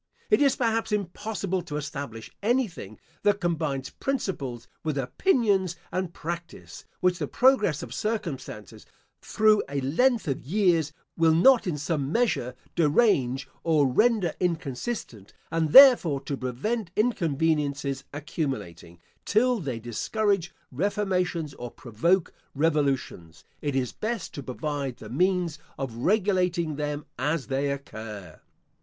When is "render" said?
13.87-14.33